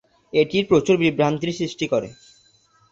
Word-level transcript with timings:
এটি 0.33 0.57
প্রচুর 0.69 0.95
বিভ্রান্তি 0.97 1.49
সৃষ্টি 1.59 1.85
করে। 1.87 2.09